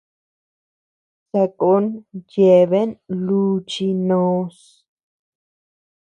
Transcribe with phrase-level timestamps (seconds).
[1.31, 1.85] Sakon
[2.35, 2.91] yeabean
[3.25, 4.57] luuchi noos.